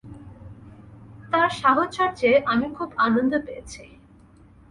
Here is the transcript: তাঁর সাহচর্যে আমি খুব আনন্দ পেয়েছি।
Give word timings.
তাঁর 1.31 1.49
সাহচর্যে 1.61 2.31
আমি 2.45 2.67
খুব 2.75 2.89
আনন্দ 2.97 3.33
পেয়েছি। 3.45 3.83